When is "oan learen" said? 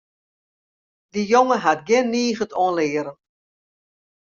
2.63-3.17